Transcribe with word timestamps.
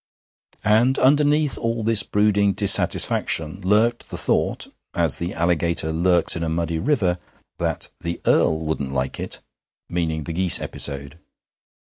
And 0.65 0.97
underneath 0.97 1.59
all 1.59 1.83
this 1.83 2.01
brooding 2.01 2.53
dissatisfaction 2.53 3.61
lurked 3.63 4.09
the 4.09 4.17
thought, 4.17 4.65
as 4.95 5.19
the 5.19 5.35
alligator 5.35 5.91
lurks 5.93 6.35
in 6.35 6.41
a 6.43 6.49
muddy 6.49 6.79
river, 6.79 7.19
that 7.59 7.91
'the 7.99 8.19
Earl 8.25 8.61
wouldn't 8.65 8.91
like 8.95 9.19
it' 9.19 9.41
meaning 9.89 10.23
the 10.23 10.33
geese 10.33 10.59
episode. 10.59 11.19